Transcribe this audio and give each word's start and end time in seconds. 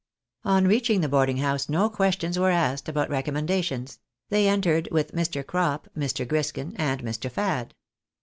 265 0.41 0.57
On 0.65 0.67
reaching 0.67 1.01
the 1.01 1.07
boarding 1.09 1.37
house 1.37 1.69
no 1.69 1.87
questions 1.87 2.39
were 2.39 2.49
asked 2.49 2.89
about 2.89 3.11
recommendations; 3.11 3.99
they 4.29 4.47
entered 4.47 4.89
with 4.91 5.11
Mr. 5.13 5.45
Crop, 5.45 5.87
Mr. 5.95 6.27
Griskin, 6.27 6.73
and 6.77 7.03
Mr. 7.03 7.29
Fad. 7.29 7.75